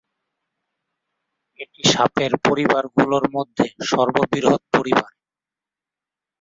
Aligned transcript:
এটি 1.59 1.81
সাপের 1.91 2.31
পরিবারগুলোর 2.45 3.25
মধ্যে 3.35 3.65
সর্ববৃহৎ 3.89 4.61
পরিবার। 4.73 5.11